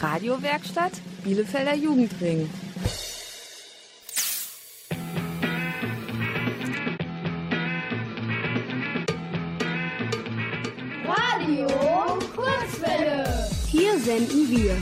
[0.00, 0.92] Radiowerkstatt
[1.24, 2.48] Bielefelder Jugendring.
[11.04, 11.66] Radio
[12.34, 13.50] Kurzwelle.
[13.66, 14.74] Hier senden wir.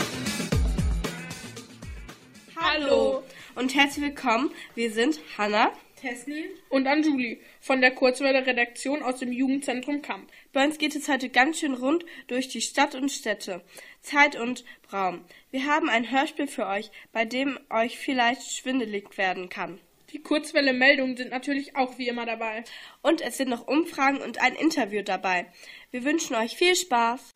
[2.56, 3.24] Hallo
[3.56, 4.52] und herzlich willkommen.
[4.76, 10.30] Wir sind Hanna, Tessin und Anjuli von der Kurzwelle Redaktion aus dem Jugendzentrum Kamp.
[10.52, 13.62] Bei uns geht es heute ganz schön rund durch die Stadt und Städte,
[14.00, 15.24] Zeit und Raum.
[15.50, 19.80] Wir haben ein Hörspiel für euch, bei dem euch vielleicht schwindelig werden kann.
[20.12, 22.64] Die Kurzwelle-Meldungen sind natürlich auch wie immer dabei.
[23.02, 25.46] Und es sind noch Umfragen und ein Interview dabei.
[25.90, 27.34] Wir wünschen euch viel Spaß.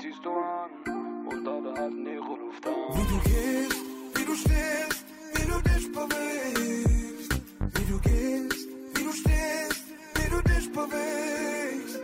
[0.00, 2.72] Ziehst du an und alle halten ihre Luft an.
[2.94, 3.80] Wie du gehst,
[4.14, 7.30] wie du stehst, wie du dich bewegst.
[7.74, 11.98] Wie du gehst, wie du stehst, wie du dich bewegst.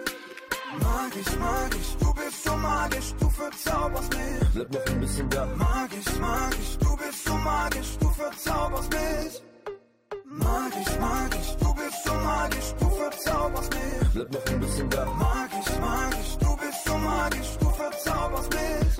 [0.82, 4.48] Magisch, magisch, du bist so magisch, du verzauberst mich.
[4.54, 5.46] Bleib noch ein bisschen da.
[5.46, 9.42] Magisch, magisch, du bist so magisch, du verzauberst mich.
[10.24, 14.08] Magisch, magisch, du bist so magisch, du verzauberst mich.
[14.14, 15.04] Bleib noch ein bisschen da.
[15.04, 17.73] Magisch, magisch, du bist so magisch, du verzauberst mich.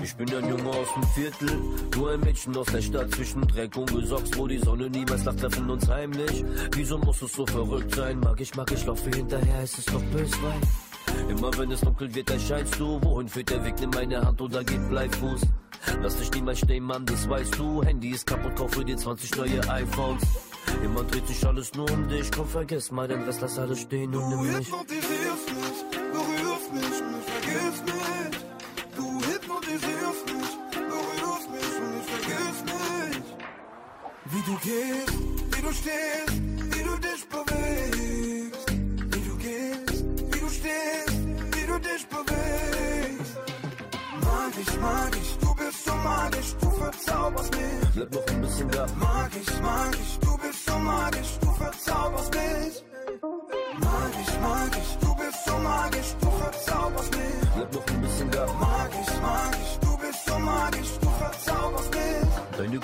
[0.05, 1.49] Ich bin ein Junge aus dem Viertel,
[1.95, 5.39] nur ein Mädchen aus der Stadt zwischen Dreck und Gesocks, wo die Sonne niemals lacht,
[5.39, 6.45] treffen uns heimlich.
[6.75, 8.19] Wieso muss es so verrückt sein?
[8.19, 10.61] Mag ich, mag ich, laufe hinterher, ist es doch bösweit.
[11.27, 13.01] Immer wenn es dunkel wird, erscheinst du.
[13.01, 13.79] Wohin führt der Weg?
[13.79, 15.41] Nimm meine Hand oder gib Bleifuß.
[16.03, 17.81] Lass dich niemals stehen, Mann, das weißt du.
[17.81, 20.21] Handy ist kaputt, kauf für dir 20 neue iPhones.
[20.83, 22.31] Immer dreht sich alles nur um dich.
[22.31, 24.71] Komm, vergiss mal den Rest, lass alles stehen und Du nimm mich.
[34.45, 35.13] Du gehst,
[35.53, 36.35] wie du stehst,
[36.71, 38.71] wie du dich bewegst.
[39.11, 41.17] Wie du gehst, wie du stehst,
[41.53, 43.33] wie du dich bewegst.
[44.21, 47.89] Magisch, magisch, du bist so magisch, du verzauberst mich.
[47.95, 48.85] Bleib noch ein bisschen da.
[48.99, 52.83] Magisch, magisch, du bist so magisch, du verzauberst mich.
[53.79, 57.49] Magisch, magisch, du bist so magisch, du verzauberst mich.
[57.55, 58.45] Bleib noch ein bisschen da.
[58.45, 60.84] Magisch, magisch, du bist so magisch,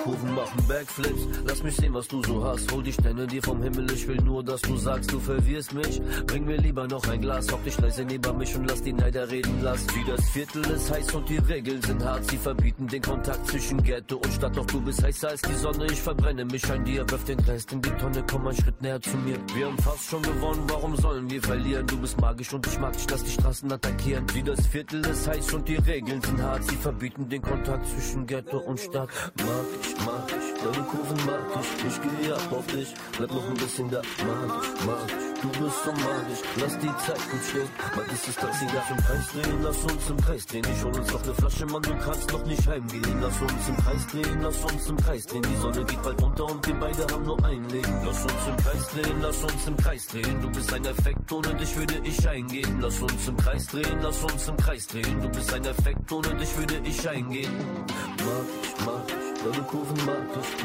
[0.04, 1.28] Kurven machen Backflips.
[1.46, 2.72] Lass mich sehen, was du so hast.
[2.72, 3.92] Hol die Sterne dir vom Himmel.
[3.92, 6.02] Ich will nur, dass du sagst, du verwirrst mich.
[6.26, 7.52] Bring mir lieber noch ein Glas.
[7.52, 9.60] Hock dich leise neben mich und lass die Neider reden.
[9.62, 12.28] Lass wie das Viertel ist heiß und die Regeln sind hart.
[12.30, 14.58] Sie verbieten den Kontakt zwischen Ghetto und Stadt.
[14.58, 15.86] Doch du bist heißer als die Sonne.
[15.86, 17.08] Ich verbrenne mich an dir.
[17.10, 18.24] Wirf den Rest in die Tonne.
[18.30, 19.38] Komm einen Schritt näher zu mir.
[19.54, 20.64] Wir haben fast schon gewonnen.
[20.68, 21.86] Warum sollen wir verlieren?
[21.86, 23.08] Du bist magisch und ich mag dich.
[23.10, 24.26] Lass die Straßen attackieren.
[24.34, 26.64] Wie das Viertel ist heiß und die Regeln sind hart.
[26.64, 29.10] Sie verbieten den Kontakt zwischen Ghetto und Stadt.
[29.38, 30.62] Mag mag ich.
[30.62, 31.86] Deine Kurven mag ich.
[31.88, 32.94] Ich gehe ab auf dich.
[33.18, 34.02] Bleib noch ein bisschen da.
[34.26, 35.32] Mag ich, mag ich.
[35.42, 36.42] Du bist so magisch.
[36.58, 37.70] Lass die Zeit gut stehen.
[37.96, 39.64] Mag ist das Taxi darf im Kreis drehen.
[39.64, 40.66] Lass uns im Kreis drehen.
[40.72, 41.82] Ich hol uns noch eine Flasche, Mann.
[41.82, 43.22] Du kannst noch nicht heimgehen.
[43.22, 44.42] Lass uns im Kreis drehen.
[44.42, 45.42] Lass uns im Kreis drehen.
[45.42, 47.94] Die Sonne geht bald runter und wir beide haben nur ein Leben.
[48.06, 49.22] Lass uns im Kreis drehen.
[49.22, 50.42] Lass uns im Kreis drehen.
[50.42, 51.32] Du bist ein Effekt.
[51.32, 52.78] Ohne dich würde ich eingehen.
[52.80, 54.00] Lass uns im Kreis drehen.
[54.02, 55.22] Lass uns im Kreis drehen.
[55.22, 56.12] Du bist ein Effekt.
[56.12, 57.52] Ohne dich würde ich eingehen.
[57.88, 59.21] Mag ich, mag ich.
[59.44, 60.18] Deine Kurven mag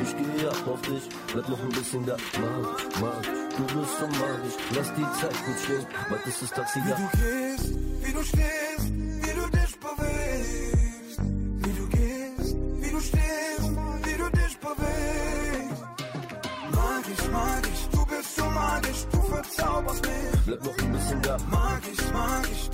[0.03, 4.07] ich, gehe ab auf dich, bleib noch ein bisschen da, mag mag du bist so
[4.07, 5.87] magisch, lass die Zeit gut stehen,
[6.27, 6.97] ist das Taxi Wie da.
[6.97, 11.21] du gehst, wie du stehst, wie du dich bewegst.
[11.63, 13.71] Wie du gehst, wie du stehst,
[14.05, 15.83] wie du dich bewegst.
[16.75, 20.41] Magisch, magisch, du bist so magisch, du verzauberst mich.
[20.47, 22.69] Bleib noch ein bisschen da, Magisch, du magisch,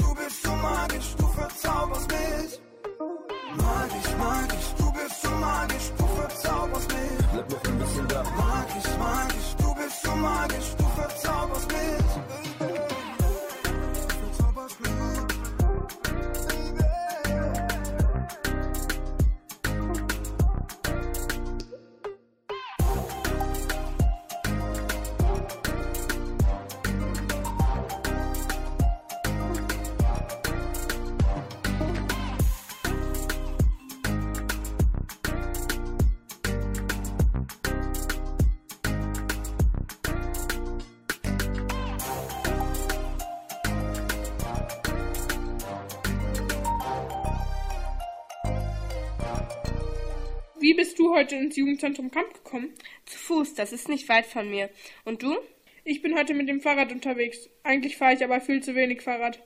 [51.32, 52.75] heute ins Jugendzentrum Kamp gekommen?
[53.06, 54.69] Zu Fuß, das ist nicht weit von mir.
[55.05, 55.37] Und du?
[55.84, 57.49] Ich bin heute mit dem Fahrrad unterwegs.
[57.62, 59.40] Eigentlich fahre ich aber viel zu wenig Fahrrad.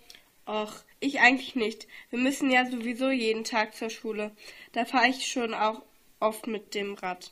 [0.48, 1.86] Och, Ich eigentlich nicht.
[2.10, 4.32] Wir müssen ja sowieso jeden Tag zur Schule.
[4.72, 5.82] Da fahre ich schon auch
[6.18, 7.30] oft mit dem Rad.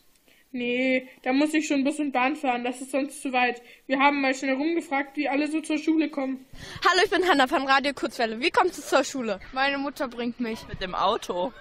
[0.52, 3.60] Nee, da muss ich schon Bus und Bahn fahren, das ist sonst zu weit.
[3.88, 6.46] Wir haben mal schnell rumgefragt, wie alle so zur Schule kommen.
[6.88, 8.40] Hallo, ich bin Hanna von Radio Kurzwelle.
[8.40, 9.40] Wie kommst du zur Schule?
[9.52, 10.68] Meine Mutter bringt mich.
[10.68, 11.52] Mit dem Auto.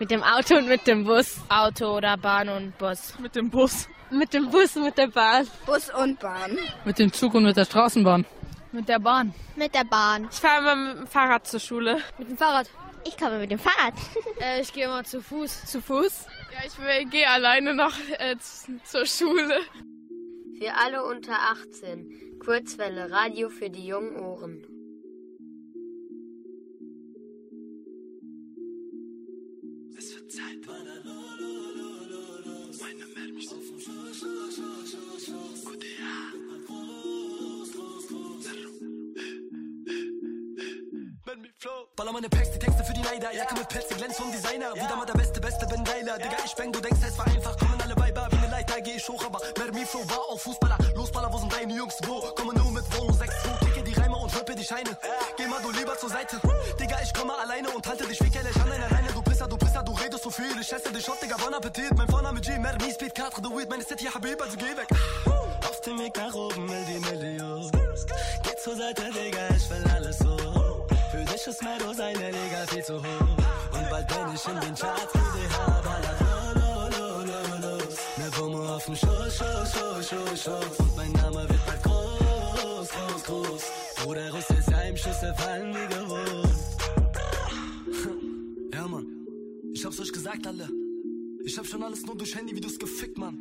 [0.00, 1.40] Mit dem Auto und mit dem Bus.
[1.48, 3.14] Auto oder Bahn und Bus.
[3.20, 3.88] Mit dem Bus.
[4.10, 5.46] Mit dem Bus und mit der Bahn.
[5.66, 6.58] Bus und Bahn.
[6.84, 8.26] Mit dem Zug und mit der Straßenbahn.
[8.72, 9.32] Mit der Bahn.
[9.54, 10.28] Mit der Bahn.
[10.32, 11.98] Ich fahre immer mit dem Fahrrad zur Schule.
[12.18, 12.68] Mit dem Fahrrad.
[13.06, 13.94] Ich komme mit dem Fahrrad.
[14.40, 15.66] äh, ich gehe immer zu Fuß.
[15.66, 16.26] Zu Fuß?
[16.52, 18.36] Ja, ich gehe alleine noch äh,
[18.82, 19.60] zur Schule.
[20.58, 22.38] Für alle unter 18.
[22.44, 24.73] Kurzwelle Radio für die jungen Ohren.
[30.24, 30.66] Wird Zeit.
[32.80, 33.50] Meine Mermis.
[41.96, 43.32] Baller meine Packs, die Texte für die Neider.
[43.34, 44.74] Jacke mit Pelz, die glänzt vom Designer.
[44.74, 46.18] Wieder mal der beste, beste Ben Geiler.
[46.18, 47.56] Digga, ich bang, du denkst, es war einfach.
[47.58, 50.40] Kommen alle bei Bar, wie eine Leiter, geh ich hoch, aber Mermi Flow war auch
[50.40, 50.78] Fußballer.
[50.94, 51.96] Los, Baller, wo sind deine Jungs?
[52.06, 52.20] Wo?
[52.34, 54.98] Komme nur mit Wohnung 6 2 Dicke die Reime und rippe die Scheine.
[55.36, 56.40] Geh mal du lieber zur Seite.
[56.80, 59.03] Digga, ich komme alleine und halte dich wie Kelly an deiner Leine.
[59.03, 59.03] Du
[59.44, 60.58] Pisser, du Pisser, du redest so viel.
[60.60, 61.94] Ich esse dich auf, Digga, bon Appetit.
[61.96, 63.68] Mein Vorname G, Mermi, Speed, 4, The Weed.
[63.68, 64.88] Meine City, Habib, also geh weg.
[65.68, 67.70] Auf dem Weg nach oben, will die Million.
[68.42, 70.36] Geh zur Seite, Digga, ich will alles so.
[71.10, 73.28] Für dich ist Meadow seine Liga viel zu hoch.
[73.72, 75.14] Und bald bin ich in den Charts,
[76.54, 77.18] lo,
[77.68, 77.96] los.
[78.16, 80.78] Mehr Wumme auf dem Schoß, Schoß, Schoß, Schoß, Schoß.
[80.78, 83.62] Und mein Name wird bald groß, groß, groß.
[84.02, 86.33] Bruder Russ ist Heimschüsse fallen wie gewohnt.
[89.84, 90.66] Ich hab's euch gesagt, alle.
[91.44, 93.38] Ich hab schon alles nur durch Handy-Videos gefickt, Mann.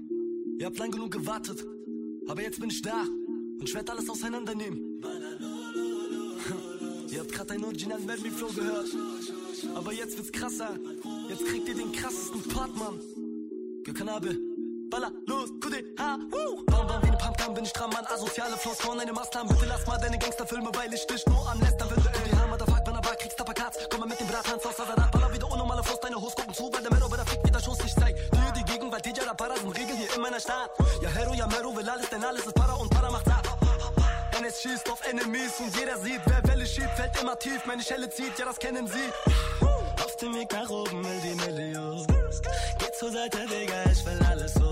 [0.59, 1.65] Ihr habt lang genug gewartet.
[2.27, 2.99] Aber jetzt bin ich da.
[2.99, 5.01] Und ich werd alles auseinandernehmen.
[7.09, 8.89] Ihr habt gerade einen originalen Melody Flow gehört.
[9.73, 10.77] Aber jetzt wird's krasser.
[11.29, 12.99] Jetzt kriegt ihr den krassesten Part, Mann.
[13.85, 14.37] Gökanabe.
[14.89, 16.65] Baller, los, Kude, ha, wuh.
[16.65, 18.05] Bam, bam, wie ne Pumpgun bin ich dran, Mann.
[18.07, 19.47] Asoziale Flows von eine Maßnahmen.
[19.47, 22.03] Bitte lass mal deine Gangsterfilme, weil ich dich nur am Lästern will.
[22.03, 23.77] Kude, ha, Motherfuck, wenn er war, kriegst du Plakats.
[23.89, 25.22] Komm mal mit dem Brattanz aus Sasadat.
[26.13, 28.19] Baller deine Hose gucken zu, weil der Mero bei der Fick wieder Schuss nicht zeigt.
[28.33, 30.71] Dir die Gegenwart, DJ Rapara sind Regeln hier in meiner Stadt.
[31.01, 33.57] Ja, Hero, ja, Mero will alles, denn alles ist Para und Para macht ab.
[34.37, 37.65] NS schießt auf Enemies und jeder sieht, wer Welle schiebt, fällt immer tief.
[37.65, 39.09] Meine Schelle zieht, ja, das kennen sie.
[40.03, 42.05] Auf dem Weg nach oben will die Million.
[42.79, 44.71] Geh zur Seite, Digga, ich will alles so.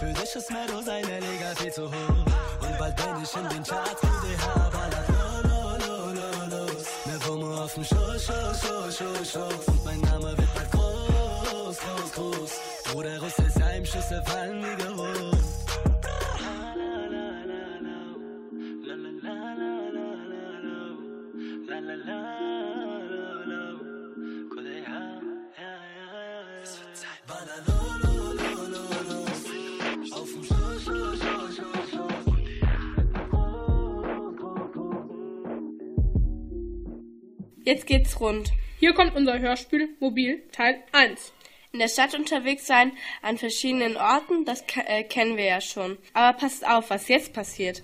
[0.00, 2.24] Für dich ist Meadow seine Liga viel zu hoch.
[2.60, 6.66] Und bald bin ich in den Charts, QDH, ballert lo, lo, lo, lo,
[7.26, 9.75] Wumme auf dem Schoß, Schoß, Schoß, Schoß, Schoß.
[12.96, 15.36] Bruder Russ ist Heimschüsse fallen wie gewohnt.
[37.62, 38.52] Jetzt geht's rund.
[38.78, 41.34] Hier kommt unser Hörspiel Mobil Teil 1.
[41.76, 45.98] In der Stadt unterwegs sein, an verschiedenen Orten, das äh, kennen wir ja schon.
[46.14, 47.82] Aber passt auf, was jetzt passiert.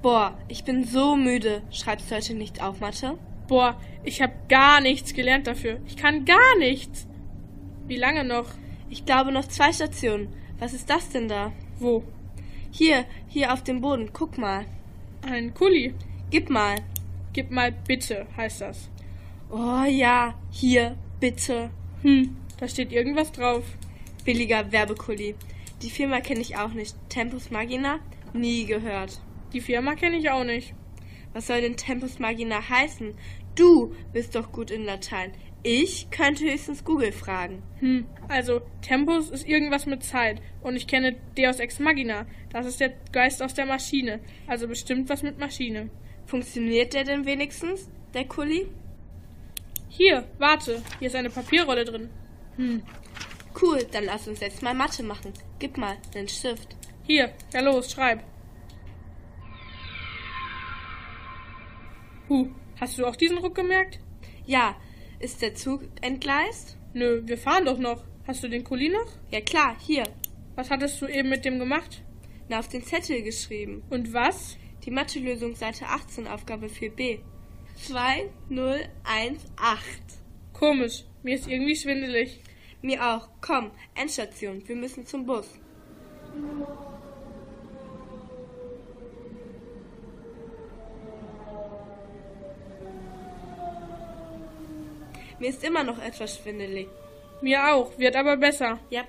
[0.00, 1.60] Boah, ich bin so müde.
[1.70, 3.18] Schreibst du heute nicht auf, Mathe?
[3.46, 5.82] Boah, ich hab gar nichts gelernt dafür.
[5.86, 7.06] Ich kann gar nichts.
[7.86, 8.48] Wie lange noch?
[8.88, 10.32] Ich glaube noch zwei Stationen.
[10.58, 11.52] Was ist das denn da?
[11.78, 12.04] Wo?
[12.70, 14.14] Hier, hier auf dem Boden.
[14.14, 14.64] Guck mal.
[15.20, 15.94] Ein Kuli.
[16.30, 16.76] Gib mal.
[17.34, 18.88] Gib mal bitte, heißt das.
[19.50, 21.70] Oh ja, hier, bitte.
[22.02, 23.64] Hm, da steht irgendwas drauf.
[24.24, 25.36] Billiger Werbekuli.
[25.82, 26.96] Die Firma kenne ich auch nicht.
[27.08, 28.00] Tempus Magina?
[28.32, 29.20] Nie gehört.
[29.52, 30.74] Die Firma kenne ich auch nicht.
[31.32, 33.14] Was soll denn Tempus Magina heißen?
[33.54, 35.32] Du bist doch gut in Latein.
[35.62, 37.62] Ich könnte höchstens Google fragen.
[37.80, 42.26] Hm, also Tempus ist irgendwas mit Zeit und ich kenne Deus Ex Magina.
[42.50, 44.20] Das ist der Geist aus der Maschine.
[44.46, 45.90] Also bestimmt was mit Maschine.
[46.26, 48.66] Funktioniert der denn wenigstens, der Kuli?
[49.96, 52.10] Hier, warte, hier ist eine Papierrolle drin.
[52.56, 52.82] Hm.
[53.60, 55.32] Cool, dann lass uns jetzt mal Mathe machen.
[55.58, 56.76] Gib mal den Stift.
[57.04, 58.22] Hier, ja los, schreib.
[62.28, 63.98] Huh, hast du auch diesen Ruck gemerkt?
[64.44, 64.76] Ja.
[65.18, 66.76] Ist der Zug entgleist?
[66.92, 68.04] Nö, wir fahren doch noch.
[68.26, 69.10] Hast du den Kuli noch?
[69.30, 70.02] Ja klar, hier.
[70.56, 72.02] Was hattest du eben mit dem gemacht?
[72.50, 73.82] Na, auf den Zettel geschrieben.
[73.88, 74.58] Und was?
[74.84, 77.20] Die Mathelösung Seite 18, Aufgabe 4b.
[77.76, 78.88] 2018.
[80.52, 82.40] Komisch, mir ist irgendwie schwindelig.
[82.82, 83.28] Mir auch.
[83.40, 85.46] Komm, Endstation, wir müssen zum Bus.
[95.38, 96.88] Mir ist immer noch etwas schwindelig.
[97.42, 98.78] Mir auch, wird aber besser.
[98.90, 99.06] Yep.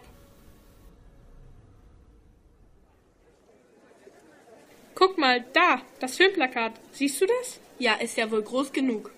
[4.93, 6.73] Guck mal, da, das Filmplakat.
[6.91, 7.61] Siehst du das?
[7.79, 9.11] Ja, ist ja wohl groß genug.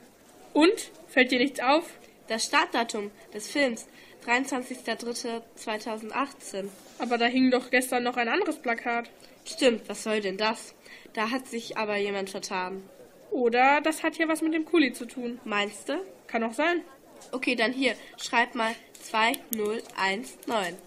[0.53, 0.91] Und?
[1.07, 1.85] Fällt dir nichts auf?
[2.27, 3.87] Das Startdatum des Films,
[4.27, 6.67] 23.03.2018.
[6.99, 9.09] Aber da hing doch gestern noch ein anderes Plakat.
[9.45, 10.75] Stimmt, was soll denn das?
[11.13, 12.83] Da hat sich aber jemand vertan.
[13.31, 15.39] Oder das hat hier was mit dem Kuli zu tun.
[15.45, 15.93] Meinst du?
[16.27, 16.83] Kann auch sein.
[17.31, 20.77] Okay, dann hier, schreib mal 2019.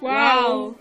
[0.00, 0.74] Wow.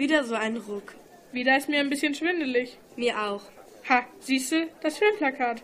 [0.00, 0.94] Wieder so ein Ruck.
[1.30, 2.78] Wieder ist mir ein bisschen schwindelig.
[2.96, 3.42] Mir auch.
[3.86, 5.62] Ha, siehst du, das Filmplakat.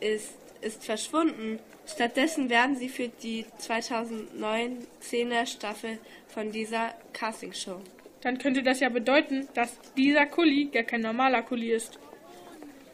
[0.00, 1.60] Ist, ist verschwunden.
[1.86, 7.80] Stattdessen werden sie für die 2009-10er Staffel von dieser Castingshow.
[8.20, 12.00] Dann könnte das ja bedeuten, dass dieser Kuli gar kein normaler Kuli ist.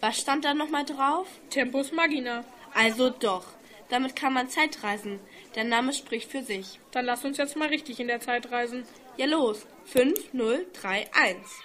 [0.00, 1.28] Was stand da nochmal drauf?
[1.48, 2.44] Tempus Magina.
[2.74, 3.46] Also doch.
[3.88, 5.18] Damit kann man Zeitreisen.
[5.54, 6.78] Der Name spricht für sich.
[6.90, 8.84] Dann lass uns jetzt mal richtig in der Zeit reisen.
[9.16, 9.66] Ja los.
[9.84, 11.64] 5031.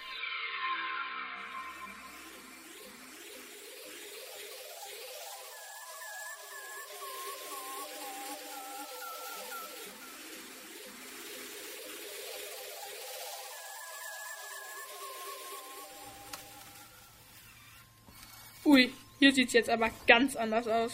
[18.64, 20.92] Ui, hier sieht's jetzt aber ganz anders aus.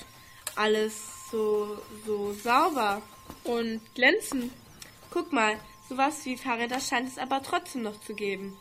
[0.55, 0.95] Alles
[1.31, 3.03] so, so sauber.
[3.45, 4.51] Und glänzend.
[5.11, 8.57] Guck mal, sowas wie Fahrräder scheint es aber trotzdem noch zu geben.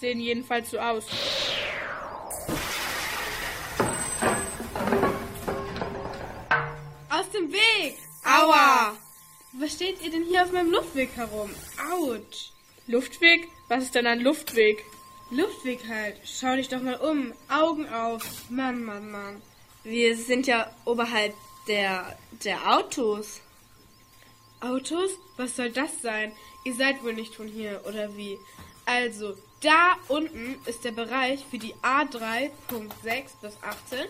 [0.00, 1.06] Sehen jedenfalls so aus.
[7.10, 7.98] Aus dem Weg!
[8.24, 8.96] Aua!
[9.52, 11.50] Was steht ihr denn hier auf meinem Luftweg herum?
[11.92, 12.50] Autsch!
[12.86, 13.48] Luftweg?
[13.68, 14.84] Was ist denn ein Luftweg?
[15.30, 16.16] Luftweg halt.
[16.24, 17.34] Schau dich doch mal um.
[17.48, 18.48] Augen auf.
[18.50, 19.42] Mann, Mann, Mann.
[19.84, 21.34] Wir sind ja oberhalb
[21.66, 23.40] der, der Autos.
[24.60, 25.10] Autos?
[25.36, 26.32] Was soll das sein?
[26.68, 28.38] Ihr seid wohl nicht von hier, oder wie?
[28.84, 32.50] Also, da unten ist der Bereich für die A3.6
[33.40, 34.00] bis 18.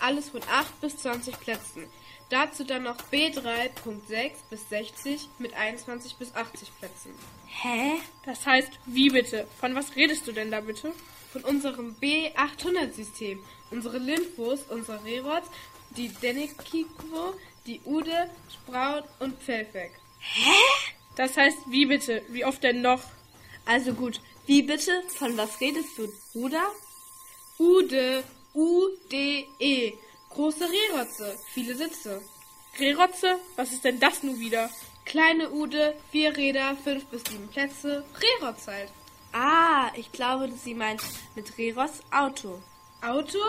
[0.00, 1.84] Alles von 8 bis 20 Plätzen.
[2.28, 7.14] Dazu dann noch B3.6 bis 60 mit 21 bis 80 Plätzen.
[7.46, 8.00] Hä?
[8.26, 9.46] Das heißt, wie bitte?
[9.60, 10.92] Von was redest du denn da bitte?
[11.32, 13.38] Von unserem B800-System.
[13.70, 15.48] Unsere Lymphos, unsere Rerots,
[15.90, 17.34] die Denikiko,
[17.64, 19.92] die Ude, Spraut und Pfellfeck.
[20.18, 20.97] Hä?
[21.18, 22.22] Das heißt, wie bitte?
[22.28, 23.02] Wie oft denn noch?
[23.66, 25.02] Also gut, wie bitte?
[25.08, 26.64] Von was redest du, Bruder?
[27.58, 28.22] Ude,
[28.54, 29.94] U-D-E.
[30.30, 32.22] Große Rerotze, viele Sitze.
[32.78, 33.40] Rerotze?
[33.56, 34.70] Was ist denn das nun wieder?
[35.06, 38.90] Kleine Ude, vier Räder, fünf bis sieben Plätze, Rerotz halt.
[39.32, 41.02] Ah, ich glaube, sie meint
[41.34, 42.60] mit Rerotz Auto.
[43.02, 43.40] Auto?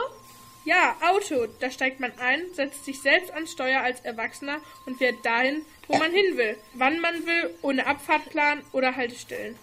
[0.70, 1.48] Ja, Auto.
[1.60, 5.98] Da steigt man ein, setzt sich selbst an Steuer als Erwachsener und fährt dahin, wo
[5.98, 6.58] man hin will.
[6.76, 9.58] Wann man will, ohne Abfahrtplan oder Haltestellen.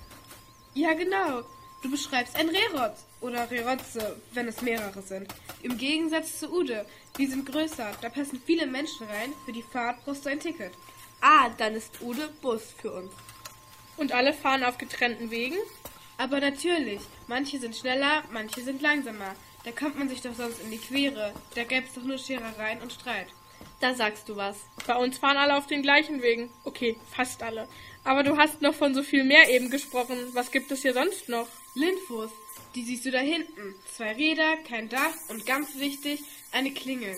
[0.74, 1.42] Ja, genau.
[1.80, 5.32] Du beschreibst ein Rerotz oder Rerotze, wenn es mehrere sind.
[5.62, 6.84] Im Gegensatz zu Ude.
[7.18, 9.32] Die sind größer, da passen viele Menschen rein.
[9.44, 10.72] Für die Fahrt brauchst du ein Ticket.
[11.20, 13.12] Ah, dann ist Ude Bus für uns.
[13.96, 15.56] Und alle fahren auf getrennten Wegen?
[16.18, 17.00] Aber natürlich.
[17.28, 19.36] Manche sind schneller, manche sind langsamer.
[19.66, 21.34] Da kommt man sich doch sonst in die Quere.
[21.56, 23.26] Da gäbe es doch nur Scherereien und Streit.
[23.80, 24.56] Da sagst du was.
[24.86, 26.50] Bei uns fahren alle auf den gleichen Wegen.
[26.62, 27.66] Okay, fast alle.
[28.04, 30.16] Aber du hast noch von so viel mehr eben gesprochen.
[30.34, 31.48] Was gibt es hier sonst noch?
[31.74, 32.30] Lindfuß.
[32.76, 33.74] Die siehst du da hinten.
[33.92, 36.20] Zwei Räder, kein Dach und ganz wichtig,
[36.52, 37.16] eine Klingel.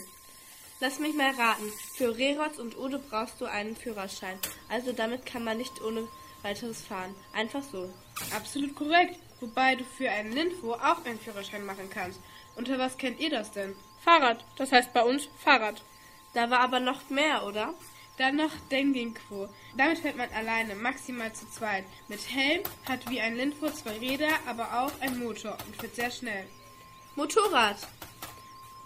[0.80, 1.70] Lass mich mal raten.
[1.96, 4.38] Für Rerotz und Ude brauchst du einen Führerschein.
[4.70, 6.08] Also damit kann man nicht ohne
[6.40, 7.14] weiteres fahren.
[7.34, 7.92] Einfach so.
[8.34, 9.18] Absolut korrekt.
[9.40, 12.18] Wobei du für einen Lindwo auch einen Führerschein machen kannst.
[12.58, 13.76] Unter was kennt ihr das denn?
[14.04, 14.44] Fahrrad.
[14.56, 15.80] Das heißt bei uns Fahrrad.
[16.34, 17.72] Da war aber noch mehr, oder?
[18.18, 19.48] Dann noch Denginquo.
[19.76, 21.84] Damit fährt man alleine, maximal zu zweit.
[22.08, 26.10] Mit Helm, hat wie ein Lindwo zwei Räder, aber auch ein Motor und fährt sehr
[26.10, 26.46] schnell.
[27.14, 27.76] Motorrad.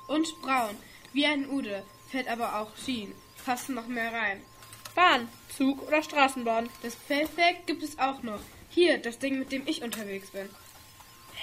[0.07, 0.77] Und braun,
[1.15, 3.15] wie ein Ude, fährt aber auch Schienen.
[3.43, 4.43] Passen noch mehr rein.
[4.95, 6.69] Bahn, Zug oder Straßenbahn.
[6.83, 8.41] Das Pfellfeld gibt es auch noch.
[8.69, 10.51] Hier, das Ding, mit dem ich unterwegs bin.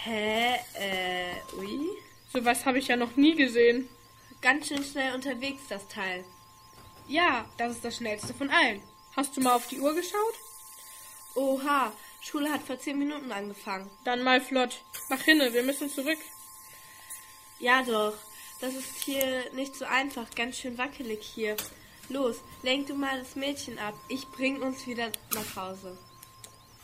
[0.03, 0.59] Hä?
[0.75, 1.89] Äh, ui?
[2.31, 3.89] Sowas habe ich ja noch nie gesehen.
[4.41, 6.24] Ganz schön schnell unterwegs, das Teil.
[7.07, 8.81] Ja, das ist das schnellste von allen.
[9.15, 10.36] Hast du mal auf die Uhr geschaut?
[11.36, 13.89] Oha, Schule hat vor zehn Minuten angefangen.
[14.03, 14.83] Dann mal flott.
[15.09, 16.19] Mach hinne, wir müssen zurück.
[17.59, 18.13] Ja doch,
[18.62, 21.57] das ist hier nicht so einfach, ganz schön wackelig hier.
[22.09, 23.95] Los, lenk du mal das Mädchen ab.
[24.07, 25.98] Ich bring uns wieder nach Hause.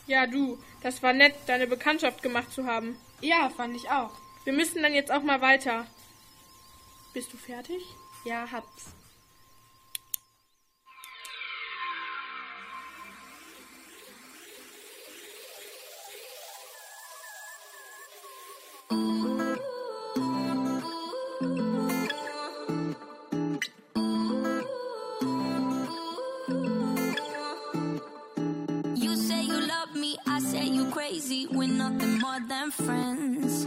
[0.06, 2.98] Ja, du, das war nett, deine Bekanntschaft gemacht zu haben.
[3.20, 4.12] Ja, fand ich auch.
[4.46, 5.88] Wir müssen dann jetzt auch mal weiter.
[7.12, 7.82] Bist du fertig?
[8.24, 8.94] Ja, hab's.
[28.94, 31.48] You say you love me, I say you crazy.
[31.50, 33.66] We're nothing more than friends.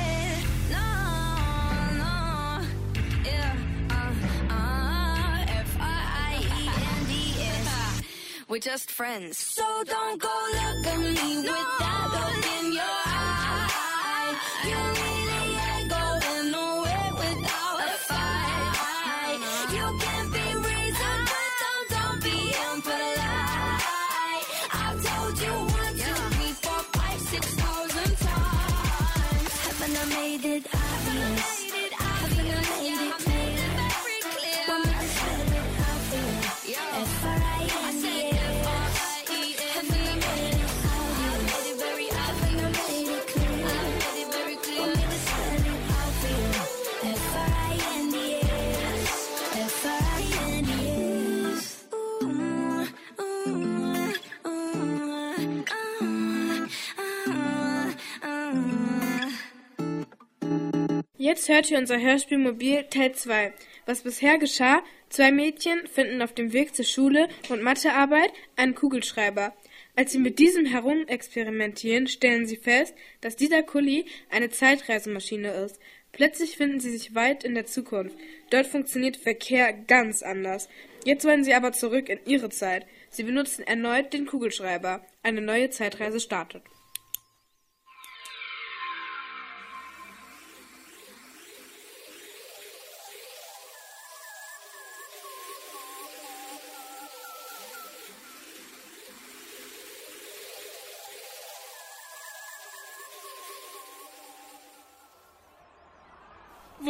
[8.51, 9.37] We're just friends.
[9.37, 12.00] So don't go look at me with that
[61.41, 63.51] Jetzt hört ihr unser Hörspiel Mobil Teil 2.
[63.87, 69.51] Was bisher geschah, zwei Mädchen finden auf dem Weg zur Schule und Mathearbeit einen Kugelschreiber.
[69.95, 75.79] Als sie mit diesem herumexperimentieren, stellen sie fest, dass dieser Kuli eine Zeitreisemaschine ist.
[76.11, 78.15] Plötzlich finden sie sich weit in der Zukunft.
[78.51, 80.69] Dort funktioniert Verkehr ganz anders.
[81.05, 82.85] Jetzt wollen sie aber zurück in ihre Zeit.
[83.09, 85.03] Sie benutzen erneut den Kugelschreiber.
[85.23, 86.61] Eine neue Zeitreise startet.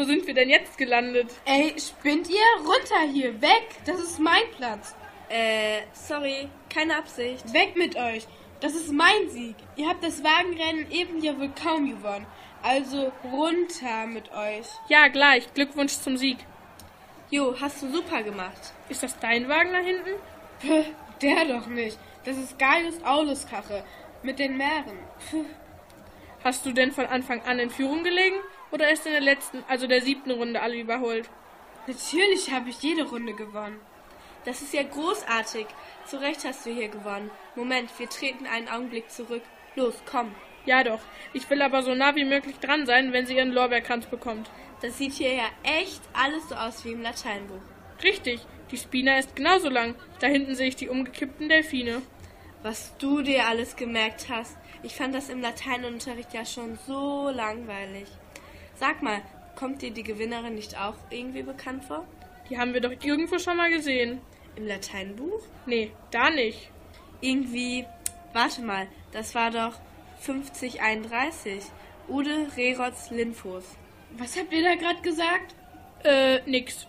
[0.02, 1.28] Wo sind wir denn jetzt gelandet?
[1.46, 2.66] Ey, spinnt ihr?
[2.66, 3.68] Runter hier, weg!
[3.86, 4.96] Das ist mein Platz.
[5.30, 7.54] Äh, sorry, keine Absicht.
[7.54, 8.26] Weg mit euch!
[8.62, 9.56] Das ist mein Sieg.
[9.76, 12.26] Ihr habt das Wagenrennen eben ja wohl kaum gewonnen.
[12.64, 14.66] Also runter mit euch.
[14.90, 15.54] Ja, gleich.
[15.54, 16.40] Glückwunsch zum Sieg.
[17.30, 18.74] Jo, hast du super gemacht.
[18.90, 20.20] Ist das dein Wagen da hinten?
[20.62, 20.84] Puh,
[21.22, 22.00] der doch nicht.
[22.26, 23.84] Das ist Gaius Auluskache
[24.24, 24.98] mit den Meeren.
[25.30, 25.46] Puh.
[26.44, 28.38] Hast du denn von Anfang an in Führung gelegen?
[28.72, 31.30] Oder erst in der letzten, also der siebten Runde alle überholt?
[31.88, 33.80] Natürlich habe ich jede Runde gewonnen.
[34.46, 35.68] Das ist ja großartig.
[36.06, 37.30] Zu Recht hast du hier gewonnen.
[37.56, 39.44] Moment, wir treten einen Augenblick zurück.
[39.76, 40.34] Los, komm.
[40.66, 41.00] Ja doch.
[41.34, 44.50] Ich will aber so nah wie möglich dran sein, wenn sie ihren Lorbeerkranz bekommt.
[44.82, 47.62] Das sieht hier ja echt alles so aus wie im Lateinbuch.
[48.04, 48.42] Richtig.
[48.72, 49.96] Die Spina ist genauso lang.
[50.20, 52.02] Da hinten sehe ich die umgekippten Delfine.
[52.64, 54.58] Was du dir alles gemerkt hast.
[54.84, 58.08] Ich fand das im Lateinunterricht ja schon so langweilig.
[58.82, 59.22] Sag mal,
[59.56, 62.04] kommt dir die Gewinnerin nicht auch irgendwie bekannt vor?
[62.50, 64.20] Die haben wir doch irgendwo schon mal gesehen.
[64.56, 65.44] Im Lateinbuch?
[65.68, 66.72] Nee, da nicht.
[67.22, 67.86] Irgendwie,
[68.34, 69.74] warte mal, das war doch
[70.22, 71.64] 5031.
[72.08, 73.66] Ude Rerotz Linfos.
[74.18, 75.54] Was habt ihr da gerade gesagt?
[76.04, 76.88] Äh, nix.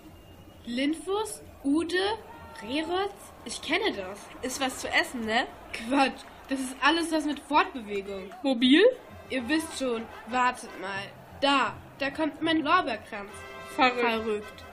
[0.65, 1.43] Linfos?
[1.63, 2.17] Ude?
[2.63, 3.13] Rerotz?
[3.45, 4.19] Ich kenne das.
[4.41, 5.47] Ist was zu essen, ne?
[5.75, 6.23] Quatsch.
[6.49, 8.31] Das ist alles was mit Fortbewegung.
[8.43, 8.83] Mobil?
[9.29, 10.05] Ihr wisst schon.
[10.31, 11.03] Wartet mal.
[11.43, 11.77] Da.
[11.99, 13.31] Da kommt mein Lorbeerkranz.
[13.75, 14.01] Verrückt.
[14.01, 14.65] Verrückt.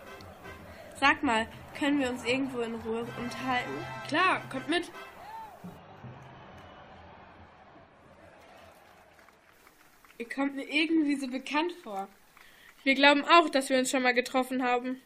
[1.00, 3.86] Sag mal, können wir uns irgendwo in Ruhe unterhalten?
[4.08, 4.92] Klar, kommt mit.
[10.18, 12.08] Ihr kommt mir irgendwie so bekannt vor.
[12.84, 15.02] Wir glauben auch, dass wir uns schon mal getroffen haben.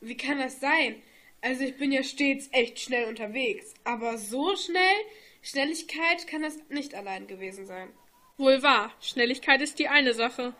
[0.00, 1.02] Wie kann das sein?
[1.40, 3.74] Also ich bin ja stets echt schnell unterwegs.
[3.82, 4.82] Aber so schnell?
[5.42, 7.88] Schnelligkeit kann das nicht allein gewesen sein.
[8.36, 8.92] Wohl wahr.
[9.00, 10.54] Schnelligkeit ist die eine Sache.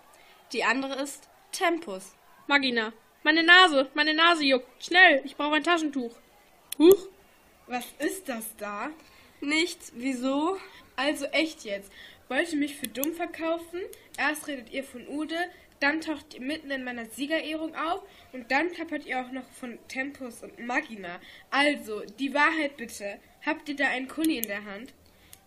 [0.53, 2.15] Die andere ist Tempus.
[2.47, 4.85] Magina, meine Nase, meine Nase juckt.
[4.85, 6.15] Schnell, ich brauche ein Taschentuch.
[6.79, 7.09] Huch.
[7.67, 8.91] Was ist das da?
[9.41, 9.93] Nichts.
[9.95, 10.59] Wieso?
[10.95, 11.91] Also echt jetzt.
[12.29, 13.81] Wollt ihr mich für dumm verkaufen?
[14.19, 15.37] Erst redet ihr von Ude,
[15.81, 19.79] dann taucht ihr mitten in meiner Siegerehrung auf und dann plappert ihr auch noch von
[19.89, 21.19] Tempus und Magina.
[21.51, 23.19] Also, die Wahrheit bitte.
[23.45, 24.93] Habt ihr da einen Kuli in der Hand?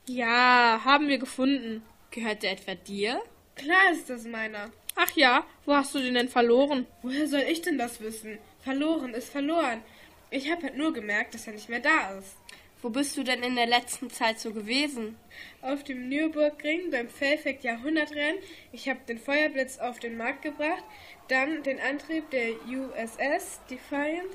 [0.07, 1.83] Ja, haben wir gefunden.
[2.09, 3.21] Gehört der etwa dir?
[3.55, 4.71] Klar ist das meiner.
[4.95, 6.87] Ach ja, wo hast du den denn verloren?
[7.01, 8.37] Woher soll ich denn das wissen?
[8.61, 9.81] Verloren ist verloren.
[10.29, 12.35] Ich habe halt nur gemerkt, dass er nicht mehr da ist.
[12.81, 15.17] Wo bist du denn in der letzten Zeit so gewesen?
[15.61, 18.41] Auf dem Nürburgring beim Fellfekt Jahrhundertrennen.
[18.71, 20.83] Ich habe den Feuerblitz auf den Markt gebracht,
[21.27, 24.29] dann den Antrieb der USS Defiant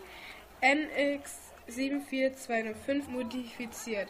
[0.60, 4.08] NX 74205 modifiziert.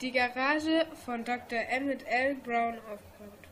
[0.00, 1.58] Die Garage von Dr.
[1.68, 2.36] Emmett L.
[2.36, 3.43] Brown aufgebaut.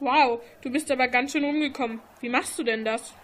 [0.00, 2.00] Wow, du bist aber ganz schön rumgekommen.
[2.20, 3.14] Wie machst du denn das?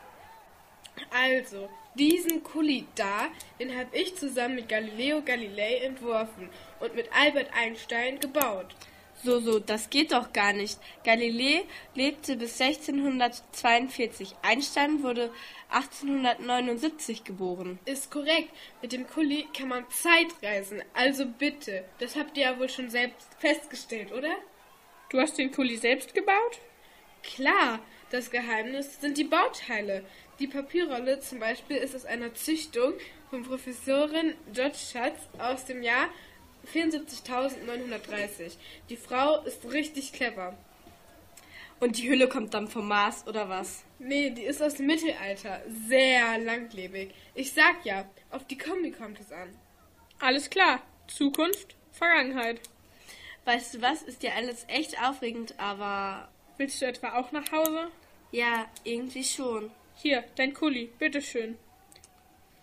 [1.10, 3.28] Also, diesen Kuli da,
[3.60, 6.48] den habe ich zusammen mit Galileo Galilei entworfen
[6.80, 8.74] und mit Albert Einstein gebaut.
[9.22, 10.78] So, so, das geht doch gar nicht.
[11.04, 14.34] Galilei lebte bis 1642.
[14.42, 15.30] Einstein wurde
[15.70, 17.78] 1879 geboren.
[17.86, 18.50] Ist korrekt.
[18.82, 20.82] Mit dem Kuli kann man Zeit reisen.
[20.92, 21.84] Also bitte.
[22.00, 24.34] Das habt ihr ja wohl schon selbst festgestellt, oder?
[25.14, 26.58] Du hast den Kuli selbst gebaut?
[27.22, 27.78] Klar.
[28.10, 30.04] Das Geheimnis sind die Bauteile.
[30.40, 32.94] Die Papierrolle zum Beispiel ist aus einer Züchtung
[33.30, 36.08] von Professorin George Schatz aus dem Jahr
[36.72, 38.56] 74.930.
[38.90, 40.58] Die Frau ist richtig clever.
[41.78, 43.84] Und die Hülle kommt dann vom Mars, oder was?
[44.00, 45.62] Nee, die ist aus dem Mittelalter.
[45.86, 47.14] Sehr langlebig.
[47.36, 49.56] Ich sag ja, auf die Kombi kommt es an.
[50.18, 50.82] Alles klar.
[51.06, 52.60] Zukunft, Vergangenheit.
[53.44, 56.28] Weißt du was, ist ja alles echt aufregend, aber...
[56.56, 57.90] Willst du etwa auch nach Hause?
[58.30, 59.70] Ja, irgendwie schon.
[59.96, 61.58] Hier, dein Kuli, bitteschön.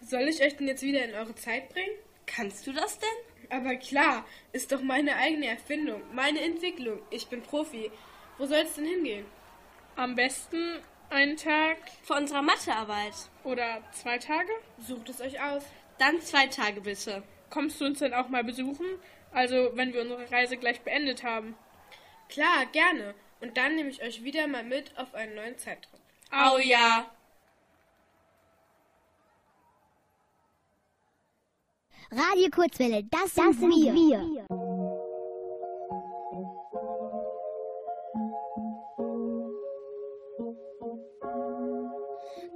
[0.02, 1.96] Soll ich euch denn jetzt wieder in eure Zeit bringen?
[2.26, 3.10] Kannst du das denn?
[3.50, 7.00] Aber klar, ist doch meine eigene Erfindung, meine Entwicklung.
[7.10, 7.92] Ich bin Profi.
[8.38, 9.26] Wo soll es denn hingehen?
[9.98, 13.14] Am besten einen Tag vor unserer Mathearbeit.
[13.44, 14.52] Oder zwei Tage?
[14.80, 15.64] Sucht es euch aus.
[16.00, 17.24] Dann zwei Tage bitte.
[17.50, 18.88] Kommst du uns denn auch mal besuchen?
[19.34, 21.56] Also, wenn wir unsere Reise gleich beendet haben.
[22.30, 23.16] Klar, gerne.
[23.40, 26.00] Und dann nehme ich euch wieder mal mit auf einen neuen Zeitraum.
[26.32, 27.10] Au ja.
[32.12, 33.94] Radio Kurzwelle, das, das sind wir.
[33.94, 34.46] wir.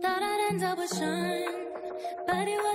[0.02, 1.46] Thought I'd end up with Sean,
[2.28, 2.75] but it match.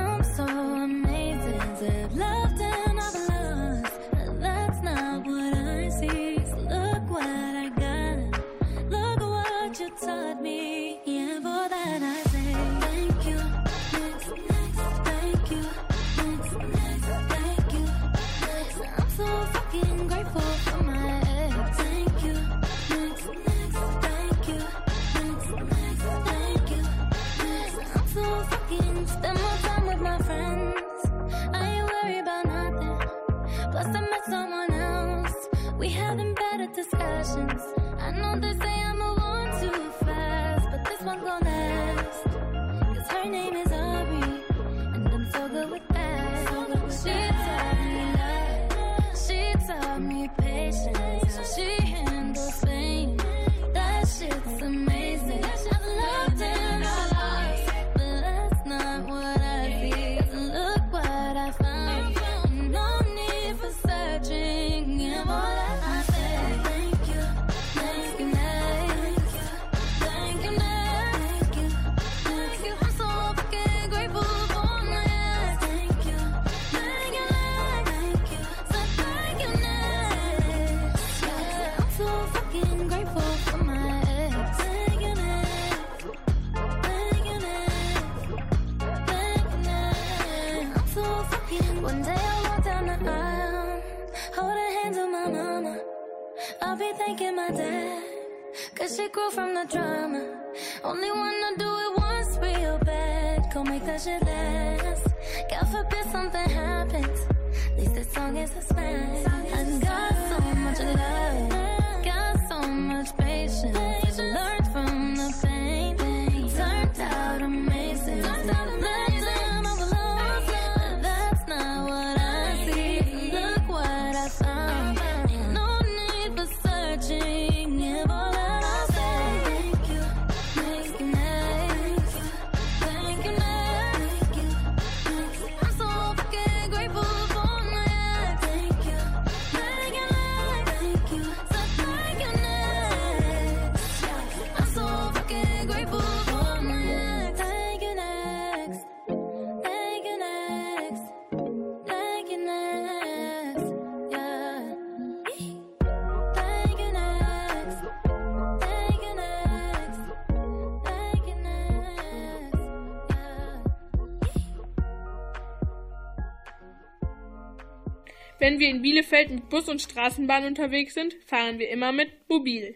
[168.41, 172.75] Wenn wir in Bielefeld mit Bus und Straßenbahn unterwegs sind, fahren wir immer mit Mobil.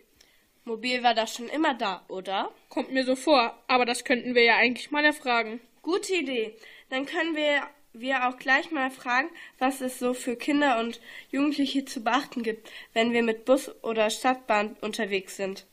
[0.64, 2.52] Mobil war das schon immer da, oder?
[2.70, 5.60] Kommt mir so vor, aber das könnten wir ja eigentlich mal erfragen.
[5.82, 6.54] Gute Idee.
[6.92, 11.02] Dann können wir, wir auch gleich mal fragen, was es so für Kinder und
[11.32, 15.66] Jugendliche zu beachten gibt, wenn wir mit Bus oder Stadtbahn unterwegs sind.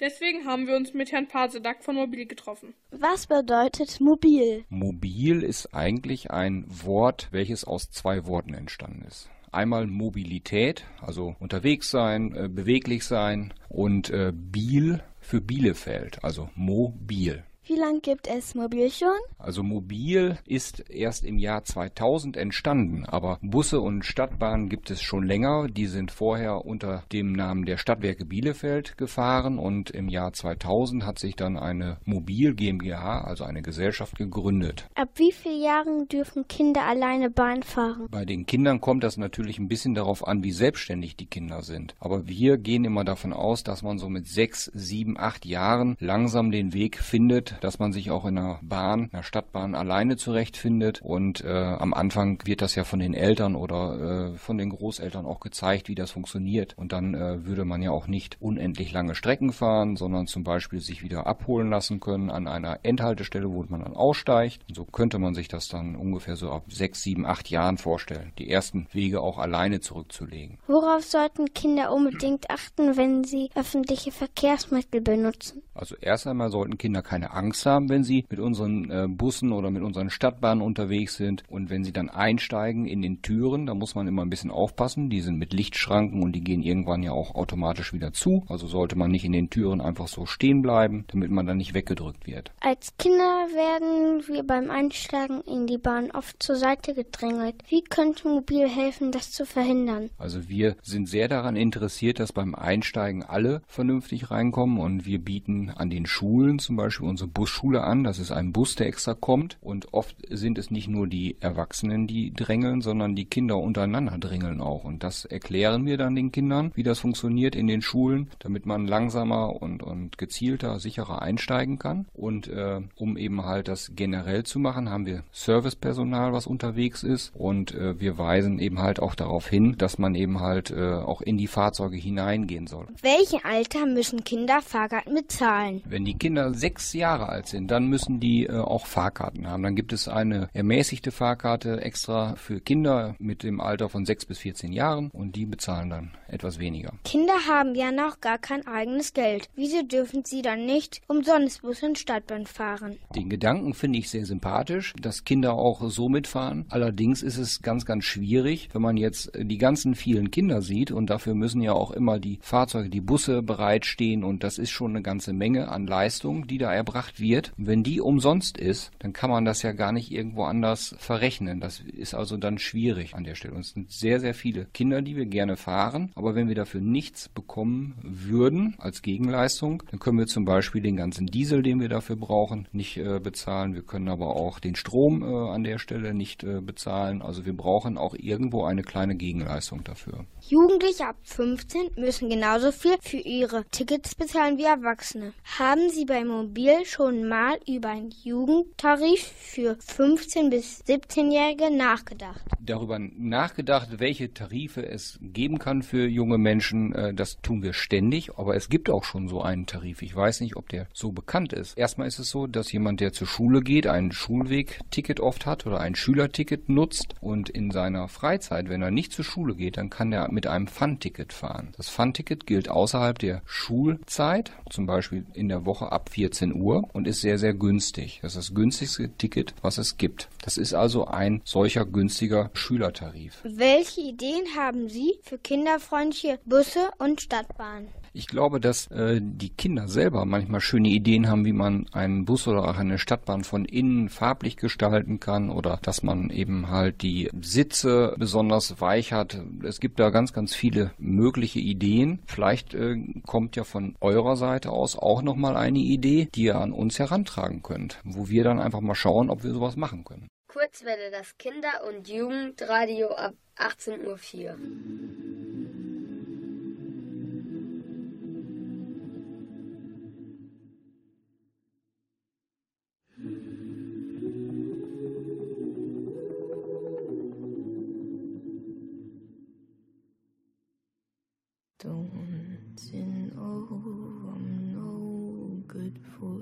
[0.00, 2.74] Deswegen haben wir uns mit Herrn Pasedak von Mobil getroffen.
[2.90, 4.64] Was bedeutet mobil?
[4.68, 9.30] Mobil ist eigentlich ein Wort, welches aus zwei Worten entstanden ist.
[9.52, 17.44] Einmal Mobilität, also unterwegs sein, äh, beweglich sein und äh, Biel für Bielefeld, also mobil.
[17.66, 19.16] Wie lange gibt es mobil schon?
[19.38, 25.22] Also mobil ist erst im Jahr 2000 entstanden, aber Busse und Stadtbahnen gibt es schon
[25.24, 25.68] länger.
[25.68, 31.18] Die sind vorher unter dem Namen der Stadtwerke Bielefeld gefahren und im Jahr 2000 hat
[31.18, 34.86] sich dann eine Mobil GmbH, also eine Gesellschaft gegründet.
[34.94, 38.08] Ab wie vielen Jahren dürfen Kinder alleine Bahn fahren?
[38.10, 41.94] Bei den Kindern kommt das natürlich ein bisschen darauf an, wie selbstständig die Kinder sind.
[41.98, 46.50] Aber wir gehen immer davon aus, dass man so mit sechs, sieben, acht Jahren langsam
[46.50, 51.00] den Weg findet, dass man sich auch in einer Bahn, einer Stadtbahn alleine zurechtfindet.
[51.02, 55.26] Und äh, am Anfang wird das ja von den Eltern oder äh, von den Großeltern
[55.26, 56.76] auch gezeigt, wie das funktioniert.
[56.76, 60.80] Und dann äh, würde man ja auch nicht unendlich lange Strecken fahren, sondern zum Beispiel
[60.80, 64.60] sich wieder abholen lassen können an einer Endhaltestelle, wo man dann aussteigt.
[64.68, 68.32] Und so könnte man sich das dann ungefähr so ab sechs, sieben, acht Jahren vorstellen,
[68.38, 70.58] die ersten Wege auch alleine zurückzulegen.
[70.66, 75.63] Worauf sollten Kinder unbedingt achten, wenn sie öffentliche Verkehrsmittel benutzen?
[75.74, 79.70] Also erst einmal sollten Kinder keine Angst haben, wenn sie mit unseren äh, Bussen oder
[79.70, 81.42] mit unseren Stadtbahnen unterwegs sind.
[81.48, 85.10] Und wenn sie dann einsteigen in den Türen, da muss man immer ein bisschen aufpassen.
[85.10, 88.44] Die sind mit Lichtschranken und die gehen irgendwann ja auch automatisch wieder zu.
[88.48, 91.74] Also sollte man nicht in den Türen einfach so stehen bleiben, damit man dann nicht
[91.74, 92.52] weggedrückt wird.
[92.60, 97.56] Als Kinder werden wir beim Einsteigen in die Bahn oft zur Seite gedrängelt.
[97.68, 100.10] Wie könnte Mobil helfen, das zu verhindern?
[100.18, 105.63] Also wir sind sehr daran interessiert, dass beim Einsteigen alle vernünftig reinkommen und wir bieten
[105.70, 108.04] an den Schulen zum Beispiel unsere Busschule an.
[108.04, 112.06] Das ist ein Bus, der extra kommt und oft sind es nicht nur die Erwachsenen,
[112.06, 114.84] die drängeln, sondern die Kinder untereinander drängeln auch.
[114.84, 118.86] Und das erklären wir dann den Kindern, wie das funktioniert in den Schulen, damit man
[118.86, 122.06] langsamer und, und gezielter, sicherer einsteigen kann.
[122.12, 127.32] Und äh, um eben halt das generell zu machen, haben wir Servicepersonal, was unterwegs ist
[127.34, 131.20] und äh, wir weisen eben halt auch darauf hin, dass man eben halt äh, auch
[131.20, 132.86] in die Fahrzeuge hineingehen soll.
[133.02, 135.53] Welchem Alter müssen Kinder Fahrkarten bezahlen?
[135.84, 139.62] Wenn die Kinder sechs Jahre alt sind, dann müssen die äh, auch Fahrkarten haben.
[139.62, 144.38] Dann gibt es eine ermäßigte Fahrkarte extra für Kinder mit dem Alter von sechs bis
[144.38, 146.92] 14 Jahren und die bezahlen dann etwas weniger.
[147.04, 149.48] Kinder haben ja noch gar kein eigenes Geld.
[149.54, 152.96] Wieso dürfen sie dann nicht umsonst Bus und Stadtbahn fahren?
[153.14, 156.66] Den Gedanken finde ich sehr sympathisch, dass Kinder auch so mitfahren.
[156.68, 161.10] Allerdings ist es ganz, ganz schwierig, wenn man jetzt die ganzen vielen Kinder sieht und
[161.10, 165.02] dafür müssen ja auch immer die Fahrzeuge, die Busse bereitstehen und das ist schon eine
[165.02, 167.52] ganze Menge an Leistung, die da erbracht wird.
[167.56, 171.60] Wenn die umsonst ist, dann kann man das ja gar nicht irgendwo anders verrechnen.
[171.60, 173.54] Das ist also dann schwierig an der Stelle.
[173.54, 176.80] Und es sind sehr, sehr viele Kinder, die wir gerne fahren, aber wenn wir dafür
[176.80, 181.88] nichts bekommen würden als Gegenleistung, dann können wir zum Beispiel den ganzen Diesel, den wir
[181.88, 183.74] dafür brauchen, nicht äh, bezahlen.
[183.74, 187.20] Wir können aber auch den Strom äh, an der Stelle nicht äh, bezahlen.
[187.20, 190.24] Also wir brauchen auch irgendwo eine kleine Gegenleistung dafür.
[190.48, 195.33] Jugendliche ab 15 müssen genauso viel für ihre Tickets bezahlen wie Erwachsene.
[195.58, 202.42] Haben Sie bei Mobil schon mal über einen Jugendtarif für 15- bis 17-Jährige nachgedacht?
[202.58, 208.36] Darüber nachgedacht, welche Tarife es geben kann für junge Menschen, äh, das tun wir ständig,
[208.36, 210.02] aber es gibt auch schon so einen Tarif.
[210.02, 211.78] Ich weiß nicht, ob der so bekannt ist.
[211.78, 215.78] Erstmal ist es so, dass jemand, der zur Schule geht, ein Schulwegticket oft hat oder
[215.78, 220.10] ein Schülerticket nutzt und in seiner Freizeit, wenn er nicht zur Schule geht, dann kann
[220.10, 221.74] er mit einem Fun-Ticket fahren.
[221.76, 227.06] Das Fun-Ticket gilt außerhalb der Schulzeit, zum Beispiel in der Woche ab 14 Uhr und
[227.06, 228.20] ist sehr, sehr günstig.
[228.22, 230.28] Das ist das günstigste Ticket, was es gibt.
[230.42, 233.40] Das ist also ein solcher günstiger Schülertarif.
[233.44, 237.88] Welche Ideen haben Sie für kinderfreundliche Busse und Stadtbahnen?
[238.16, 242.46] Ich glaube, dass äh, die Kinder selber manchmal schöne Ideen haben, wie man einen Bus
[242.46, 247.28] oder auch eine Stadtbahn von innen farblich gestalten kann oder dass man eben halt die
[247.40, 249.42] Sitze besonders weich hat.
[249.64, 252.22] Es gibt da ganz, ganz viele mögliche Ideen.
[252.26, 252.96] Vielleicht äh,
[253.26, 257.64] kommt ja von eurer Seite aus auch nochmal eine Idee, die ihr an uns herantragen
[257.64, 260.28] könnt, wo wir dann einfach mal schauen, ob wir sowas machen können.
[260.46, 265.53] Kurzwelle, das Kinder- und Jugendradio ab 18.04 Uhr.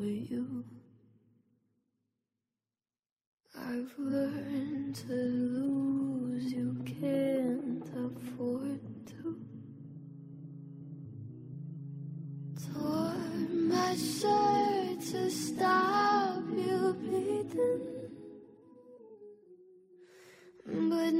[0.02, 0.64] Good you?
[3.56, 9.36] I've learned to lose, you can't afford to.
[12.72, 13.14] Tore
[13.70, 17.80] my shirt to stop you bleeding.
[20.66, 21.12] But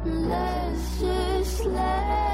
[0.04, 2.25] Let's just let.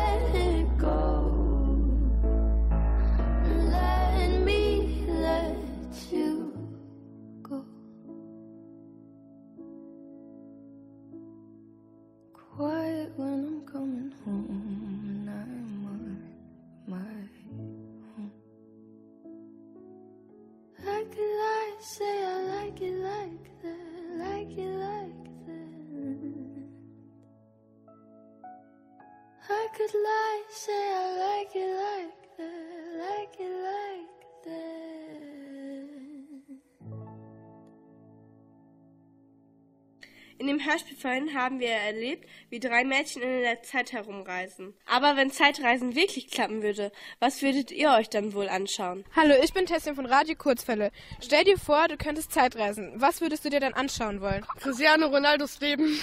[41.03, 44.73] Vorhin haben wir erlebt, wie drei Mädchen in der Zeit herumreisen.
[44.87, 49.05] Aber wenn Zeitreisen wirklich klappen würde, was würdet ihr euch dann wohl anschauen?
[49.15, 50.91] Hallo, ich bin Tessin von Radio Kurzfälle.
[51.21, 52.93] Stell dir vor, du könntest Zeitreisen.
[52.95, 54.47] Was würdest du dir dann anschauen wollen?
[54.61, 55.99] Cristiano Ronaldos Leben.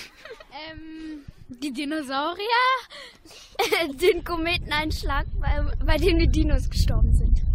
[0.69, 2.45] Ähm, die Dinosaurier,
[3.93, 7.48] den Kometeneinschlag, bei, bei dem die Dinos gestorben sind.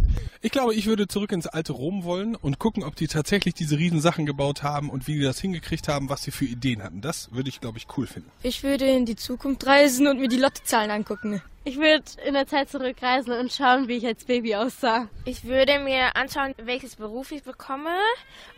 [0.45, 3.79] Ich glaube, ich würde zurück ins alte Rom wollen und gucken, ob die tatsächlich diese
[3.79, 7.01] Riesensachen gebaut haben und wie die das hingekriegt haben, was sie für Ideen hatten.
[7.01, 8.29] Das würde ich, glaube ich, cool finden.
[8.43, 11.41] Ich würde in die Zukunft reisen und mir die Lottozahlen angucken.
[11.63, 15.09] Ich würde in der Zeit zurückreisen und schauen, wie ich als Baby aussah.
[15.25, 17.97] Ich würde mir anschauen, welches Beruf ich bekomme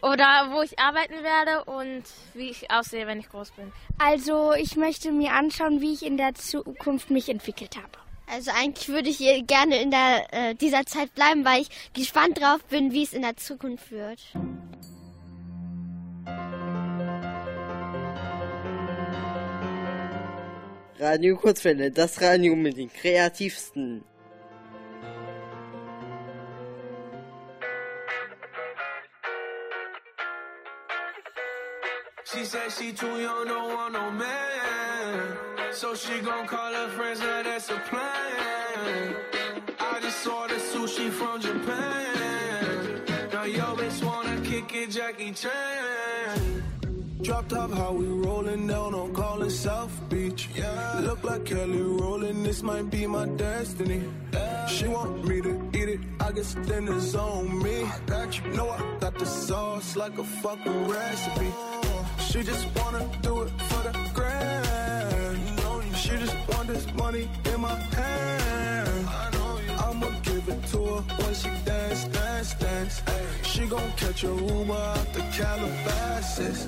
[0.02, 3.72] oder wo ich arbeiten werde und wie ich aussehe, wenn ich groß bin.
[3.98, 8.07] Also ich möchte mir anschauen, wie ich in der Zukunft mich entwickelt habe.
[8.30, 12.62] Also eigentlich würde ich gerne in der, äh, dieser Zeit bleiben, weil ich gespannt drauf
[12.66, 14.20] bin, wie es in der Zukunft wird.
[21.00, 24.04] Radio Kurzwelle, das Radio mit den kreativsten.
[32.26, 35.57] She said she too young, don't want no man.
[35.78, 39.16] So she gon' call her friends, now that's a plan.
[39.80, 43.04] I just saw the sushi from Japan.
[43.32, 46.64] Now yo bitch wanna kick it, Jackie Chan.
[47.22, 50.50] Drop top, how we rollin' down on calling South Beach.
[50.56, 51.02] Yeah.
[51.02, 54.02] Look like Kelly rolling, this might be my destiny.
[54.68, 57.84] She want me to eat it, I guess then it's on me.
[57.84, 61.52] I got you, know I got the sauce like a fucking recipe.
[62.30, 64.87] She just wanna do it for the grand.
[66.50, 69.08] Want this money in my hand.
[69.80, 73.02] I'ma give it to her when she dance, dance, dance.
[73.44, 76.68] She gon' catch a Uber out the Calabasas.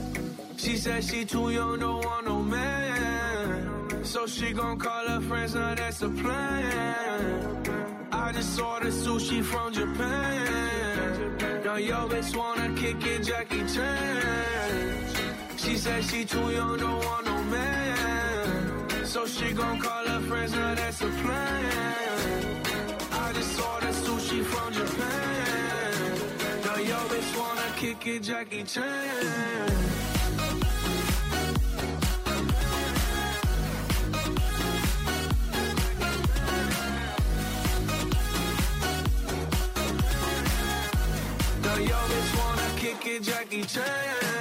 [0.57, 4.03] She said she too young, don't want no man.
[4.03, 7.65] So she gon' call her friends, now that's a plan.
[8.11, 11.37] I just saw the sushi from Japan.
[11.63, 15.05] Now yo bitch wanna kick it, Jackie Chan.
[15.57, 18.18] She said she too young, don't want no man.
[19.09, 22.63] So she gon' call her friends, now that's a plan.
[23.11, 26.19] I just saw the sushi from Japan.
[26.63, 28.85] Now yo bitch wanna kick it, Jackie Chan.
[41.63, 44.38] Now yo bitch wanna kick it, Jackie Chan.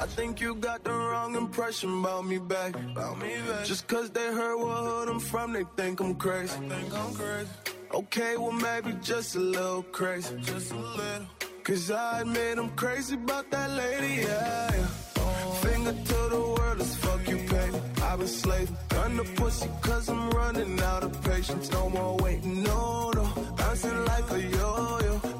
[0.00, 2.74] I think you got the wrong impression about me back.
[2.74, 3.66] About me back.
[3.66, 6.58] Just cause they heard what hood I'm from, they think I'm crazy.
[6.58, 7.50] Think I'm crazy.
[7.92, 10.34] Okay, well maybe just a little crazy.
[10.40, 11.26] Just a little.
[11.64, 14.70] Cause I admit I'm crazy about that lady, yeah.
[14.74, 15.52] yeah.
[15.64, 17.70] Finger to the world as fuck you pay.
[18.02, 18.76] I've been slaving.
[18.88, 21.70] Gun the pussy cause I'm running out of patience.
[21.72, 23.24] No more waiting, no, no.
[23.58, 25.39] Bouncing like a yo-yo.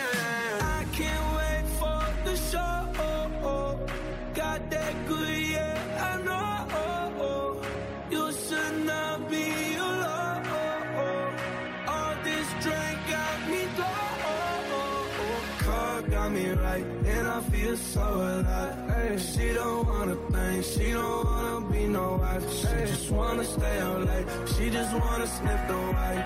[17.77, 18.75] so alive.
[18.89, 22.45] Hey, she don't wanna think, she don't wanna be no wife.
[22.53, 26.23] She just wanna stay out late, she just wanna sniff the white.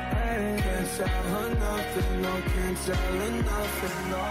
[0.63, 4.25] Can't tell her nothing, no, can't tell her nothing, no.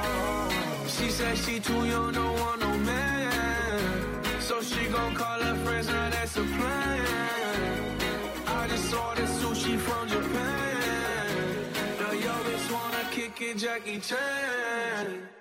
[0.86, 4.40] She said she too young, don't want no man.
[4.40, 7.06] So she gon' call her friends, now that's a plan.
[8.46, 11.26] I just saw the sushi from Japan.
[12.00, 15.33] Now yo bitch wanna kick it, Jackie Chan.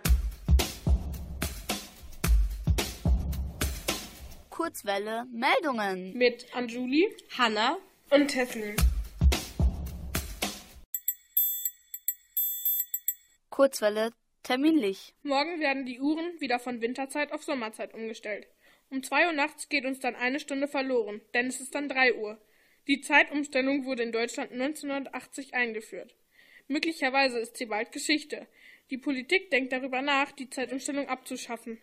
[4.54, 6.16] Kurzwelle Meldungen.
[6.16, 7.80] Mit Anjuli, Hanna
[8.12, 8.76] und Tessin.
[13.50, 14.12] Kurzwelle
[14.44, 15.16] terminlich.
[15.24, 18.46] Morgen werden die Uhren wieder von Winterzeit auf Sommerzeit umgestellt.
[18.92, 22.14] Um 2 Uhr nachts geht uns dann eine Stunde verloren, denn es ist dann 3
[22.14, 22.40] Uhr.
[22.86, 26.16] Die Zeitumstellung wurde in Deutschland 1980 eingeführt.
[26.68, 28.46] Möglicherweise ist sie bald Geschichte.
[28.92, 31.82] Die Politik denkt darüber nach, die Zeitumstellung abzuschaffen.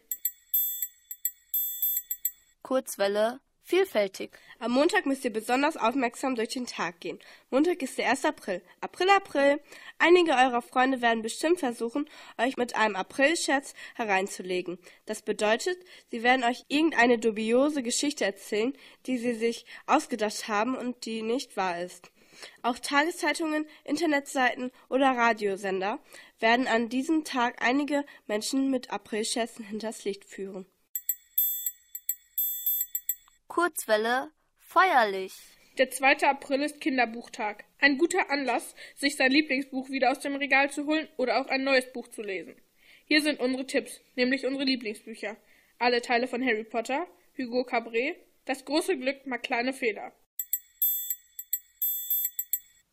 [2.71, 4.31] Kurzwelle Vielfältig.
[4.61, 7.19] Am Montag müsst ihr besonders aufmerksam durch den Tag gehen.
[7.51, 8.25] Montag ist der 1.
[8.25, 8.63] April.
[8.81, 9.61] April, April.
[9.99, 12.09] Einige eurer Freunde werden bestimmt versuchen,
[12.39, 14.79] euch mit einem Aprilscherz hereinzulegen.
[15.05, 15.79] Das bedeutet,
[16.13, 18.73] sie werden euch irgendeine dubiose Geschichte erzählen,
[19.07, 22.13] die sie sich ausgedacht haben und die nicht wahr ist.
[22.63, 25.99] Auch Tageszeitungen, Internetseiten oder Radiosender
[26.39, 30.67] werden an diesem Tag einige Menschen mit Aprilscherzen hinters Licht führen.
[33.61, 35.35] Kurzwelle feierlich.
[35.77, 36.27] Der 2.
[36.27, 37.67] April ist Kinderbuchtag.
[37.79, 41.63] Ein guter Anlass, sich sein Lieblingsbuch wieder aus dem Regal zu holen oder auch ein
[41.63, 42.57] neues Buch zu lesen.
[43.05, 45.37] Hier sind unsere Tipps, nämlich unsere Lieblingsbücher.
[45.79, 47.07] Alle Teile von Harry Potter,
[47.37, 50.11] Hugo Cabret, Das große Glück mag kleine Fehler.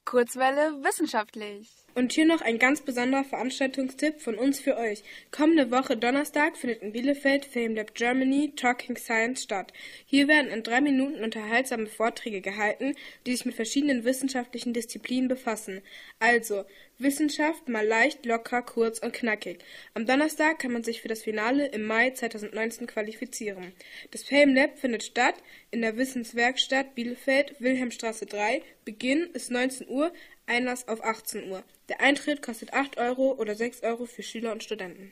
[0.04, 1.72] Kurzwelle wissenschaftlich.
[1.98, 5.02] Und hier noch ein ganz besonderer Veranstaltungstipp von uns für euch.
[5.32, 9.74] Kommende Woche Donnerstag findet in Bielefeld FameLab Germany Talking Science statt.
[10.06, 12.94] Hier werden in drei Minuten unterhaltsame Vorträge gehalten,
[13.26, 15.82] die sich mit verschiedenen wissenschaftlichen Disziplinen befassen.
[16.20, 16.66] Also
[17.00, 19.58] Wissenschaft mal leicht, locker, kurz und knackig.
[19.96, 23.74] Am Donnerstag kann man sich für das Finale im Mai 2019 qualifizieren.
[24.12, 25.36] Das FameLab findet statt
[25.72, 28.62] in der Wissenswerkstatt Bielefeld, Wilhelmstraße 3.
[28.86, 30.12] Beginn ist 19 Uhr,
[30.48, 31.62] Einlass auf 18 Uhr.
[31.90, 35.12] Der Eintritt kostet 8 Euro oder 6 Euro für Schüler und Studenten.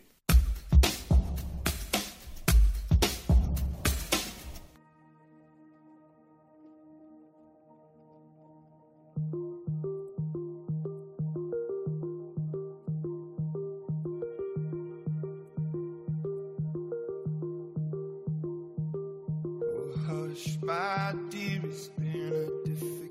[20.07, 23.04] Hush, my dear, it's been a difficult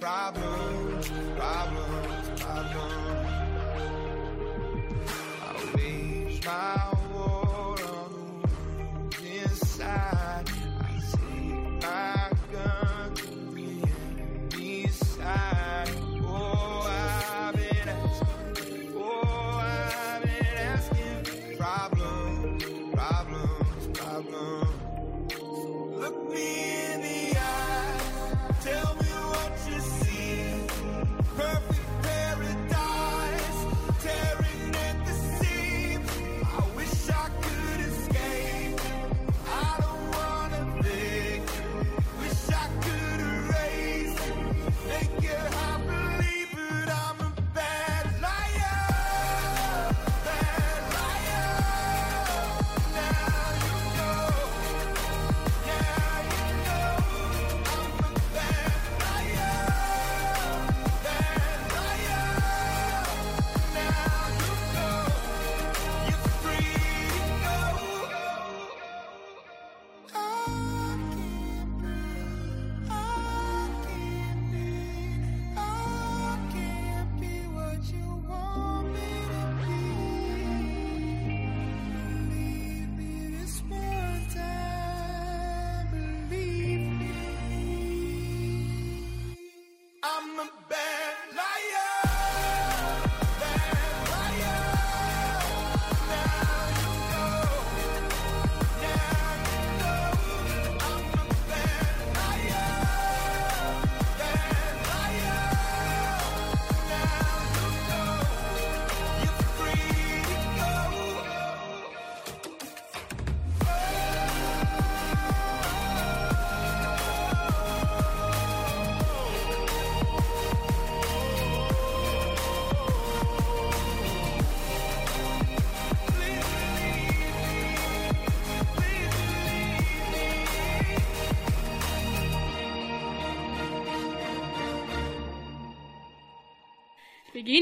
[0.00, 3.27] problems, problems, problems.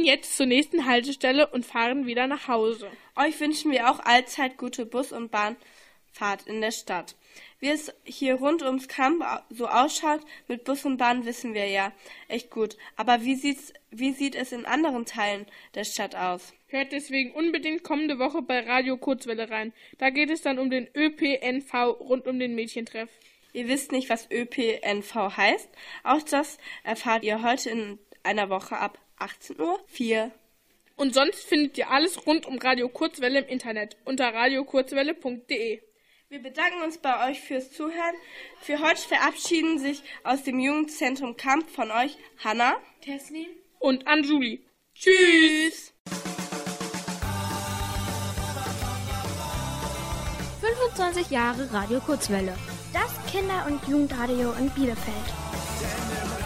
[0.07, 2.91] Jetzt zur nächsten Haltestelle und fahren wieder nach Hause.
[3.17, 7.17] Euch wünschen wir auch allzeit gute Bus- und Bahnfahrt in der Stadt.
[7.59, 11.93] Wie es hier rund ums Camp so ausschaut mit Bus und Bahn, wissen wir ja
[12.29, 12.77] echt gut.
[12.97, 16.55] Aber wie, sieht's, wie sieht es in anderen Teilen der Stadt aus?
[16.69, 19.73] Hört deswegen unbedingt kommende Woche bei Radio Kurzwelle rein.
[19.99, 23.11] Da geht es dann um den ÖPNV rund um den Mädchentreff.
[23.53, 25.69] Ihr wisst nicht, was ÖPNV heißt?
[26.05, 30.31] Auch das erfahrt ihr heute in einer Woche ab 18 Uhr 4.
[30.97, 35.83] Und sonst findet ihr alles rund um Radio Kurzwelle im Internet unter radiokurzwelle.de.
[36.29, 38.15] Wir bedanken uns bei euch fürs Zuhören.
[38.61, 43.47] Für heute verabschieden sich aus dem Jugendzentrum Kamp von euch Hanna, Tessin
[43.79, 44.65] und Anjuli.
[44.95, 45.93] Tschüss!
[50.61, 52.57] 25 Jahre Radio Kurzwelle.
[52.93, 56.46] Das Kinder- und Jugendradio in Bielefeld.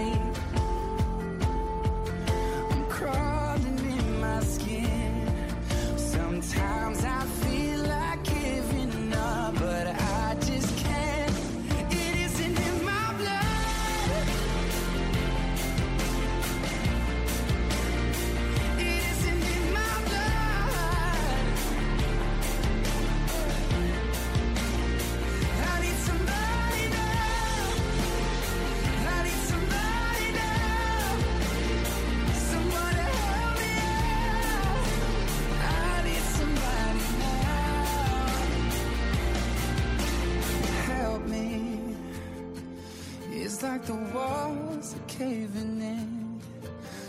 [45.21, 46.41] Caving in.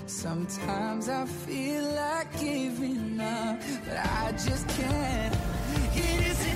[0.06, 5.34] Sometimes I feel like giving up, but I just can't.
[5.94, 6.51] It isn't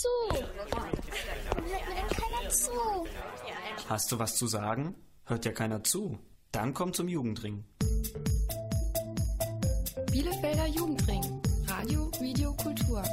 [0.00, 0.08] zu.
[0.32, 3.06] Hört mir denn keiner zu?
[3.88, 4.94] Hast du was zu sagen?
[5.24, 6.18] Hört ja keiner zu.
[6.52, 7.64] Dann komm zum Jugendring.
[10.10, 11.42] Bielefelder Jugendring.
[11.66, 13.04] Radio, Video, Kultur.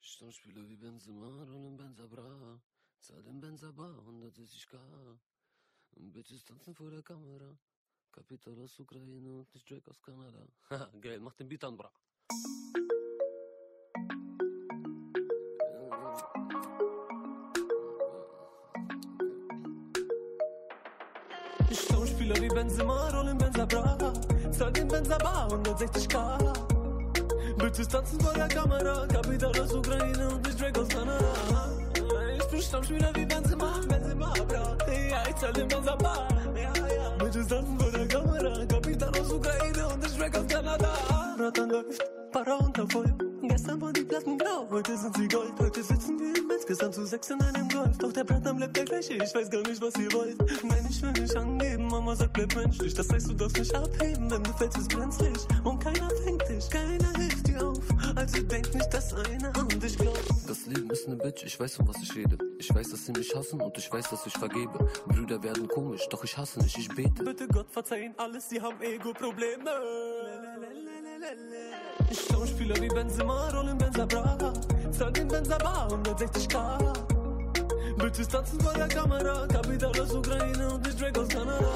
[0.00, 2.60] Stammspieler wie Benzema, rollen Benza Bra,
[3.00, 4.78] zahl den Benza Bar, 160k.
[5.96, 7.56] Und Bitches tanzen vor der Kamera,
[8.16, 10.38] Kapital aus Ukraine und nicht Drake aus Kanada.
[10.70, 11.90] Haha, geil, mach den Beat an, bra.
[21.70, 23.98] Schauspieler wie Benzema, rollen Benza Bra.
[24.50, 27.58] Zahl in Benza Bar, 160k.
[27.58, 31.70] Bitches tanzen vor der Kamera, Kapital aus Ukraine und nicht Drake aus Kanada.
[32.38, 34.74] Ich bin Stammspieler wie Benzema, Benzema Bra.
[34.88, 36.28] Ja, ich zahl in Benza Bar.
[36.54, 37.10] Ja, ja.
[37.18, 37.75] Bitches tanzen
[41.46, 43.14] Ratan läuft, Para unter voll.
[43.42, 45.52] Gestern waren die Platten blau, heute sind sie Gold.
[45.60, 47.96] Heute sitzen wir im insgesamt zu sechs in einem Golf.
[47.98, 50.36] Doch der Brandam bleibt der gleiche, ich weiß gar nicht, was ihr wollt.
[50.64, 52.94] Nein, ich will nicht angeben, Mama sagt, bleib menschlich.
[52.94, 55.38] Das heißt, du darfst nicht abheben, denn du fällst ist brenzlig.
[55.62, 57.78] Und keiner fängt dich, keiner hilft dir auf.
[58.16, 60.48] Also denk nicht, dass einer an dich glaubt.
[60.48, 62.38] Das Leben ist ne Bitch, ich weiß, von was ich rede.
[62.58, 64.90] Ich weiß, dass sie mich hassen und ich weiß, dass ich vergebe.
[65.06, 67.22] Brüder werden komisch, doch ich hasse nicht, ich bete.
[67.22, 69.70] Bitte Gott verzeih ihnen alles, sie haben Ego-Probleme.
[72.12, 74.36] Schauspieler wie Benzema, rollen Benza Bra.
[74.92, 76.92] Zahl den Benza Bar, 160k.
[77.98, 81.72] Bitches tanzen vor der Kamera, Kapital aus Ukraine und nicht Drake aus Kanada.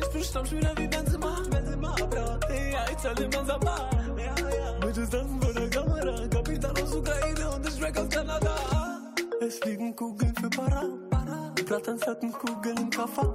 [0.00, 2.40] Ich bin Stammspieler wie Benzema, Benzema Bra.
[2.72, 3.90] Ja, ich zahl den Benza Bar.
[4.16, 4.34] Ja.
[4.80, 8.54] Bitches tanzen vor der Kamera, Kapital aus Ukraine und nicht Drake aus Kanada.
[9.40, 10.84] Es liegen Kugeln für Para,
[11.64, 13.34] Bratans hatten Kugeln im Kaffer.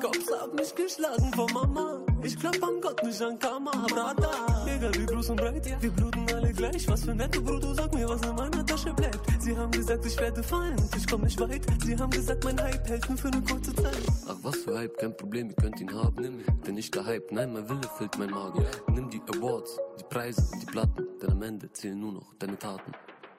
[0.00, 2.00] Cops haben mich geschlagen von Mama.
[2.22, 4.66] Ich glaub an Gott, nicht an Karma, Brata.
[4.66, 6.88] Egal wie groß und breit, wir bluten alle gleich.
[6.88, 9.20] Was für netto Bruder, sag mir, was in meiner Tasche bleibt.
[9.40, 11.62] Sie haben gesagt, ich werde fallen und ich komm nicht weit.
[11.84, 14.02] Sie haben gesagt, mein Hype hält nur für eine kurze Zeit.
[14.26, 16.20] Ach, was für Hype, kein Problem, ihr könnt ihn haben.
[16.20, 16.44] Nimm.
[16.62, 18.64] Bin nicht der Hype, nein, mein Wille füllt mein Magen.
[18.88, 22.92] Nimm die Awards, die Preise, die Platten, denn am Ende zählen nur noch deine Taten.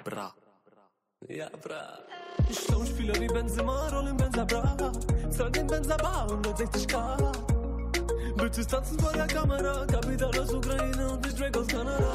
[0.03, 0.33] Bra.
[1.27, 1.99] Ja, bra.
[2.51, 4.75] Schauspieler wie Benzema, rollen Benza Bra.
[5.29, 6.95] Zahl den Benza Bar, 160k.
[8.37, 12.13] Bitches tanzen vor der Kamera, Kapital aus Ukraine und nicht Drake aus Kanada.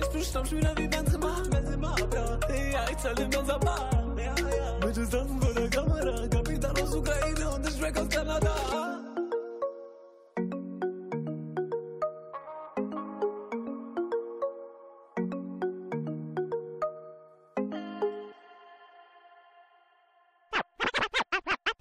[0.00, 2.38] Ich bin Stammspieler wie Benzema, Benzema Bra.
[2.72, 3.90] Ja, ich zahl den Benza Bar.
[4.16, 4.86] Ja, ja.
[4.86, 8.57] Bitches tanzen vor der Kamera, Kapital aus Ukraine und nicht Drake aus Kanada.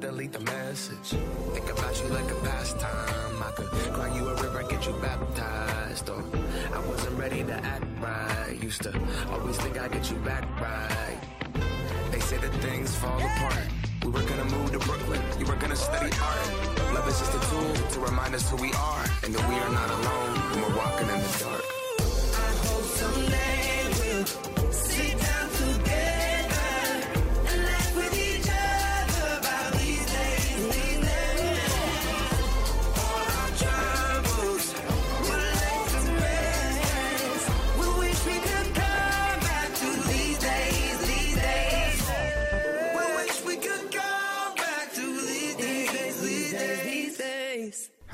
[0.00, 1.18] delete the message.
[1.52, 3.42] Think about you like a pastime.
[3.42, 6.08] I could cry you a river, get you baptized.
[6.08, 6.22] Or
[6.72, 8.56] I wasn't ready to act right.
[8.62, 8.92] Used to
[9.30, 11.18] always think I'd get you back right.
[12.12, 13.66] They say that things fall apart.
[14.04, 16.94] We were gonna move to Brooklyn, you were gonna study art.
[16.94, 19.72] Love is just a tool to remind us who we are, and that we are
[19.72, 21.67] not alone when we're walking in the dark.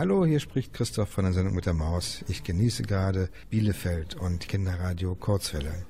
[0.05, 2.27] Hallo, hier spricht Christoph von der Sendung mit der Maus.
[2.29, 5.87] Ich genieße gerade Bielefeld und Kinderradio Kurzwelle.